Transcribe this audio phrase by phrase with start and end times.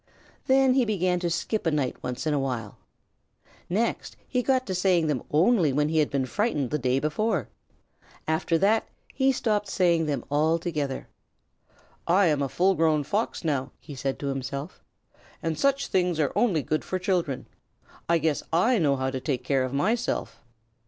[0.47, 2.79] Then he began to skip a night once in a while.
[3.69, 7.49] Next he got to saying them only when he had been frightened the day before.
[8.27, 11.07] After that he stopped saying them altogether.
[12.07, 14.83] "I am a full grown Fox now," he said to himself,
[15.43, 17.45] "and such things are only good for children.
[18.09, 20.41] I guess I know how to take care of myself."